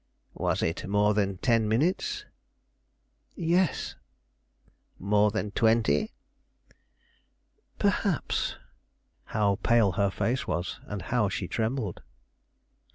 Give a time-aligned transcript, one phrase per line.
[0.33, 2.25] "Was it more than ten minutes?"
[3.35, 3.93] "Yes."
[4.97, 6.11] "More than twenty?"
[7.77, 8.55] "Perhaps."
[9.25, 12.01] How pale her face was, and how she trembled!